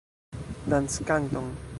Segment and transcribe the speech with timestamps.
[0.71, 1.53] Danckanton!